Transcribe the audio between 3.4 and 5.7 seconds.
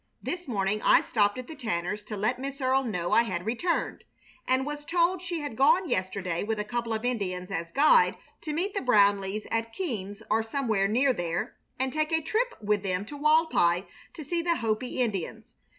returned, and was told she had